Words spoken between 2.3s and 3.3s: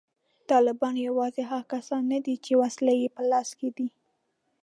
چې وسله یې په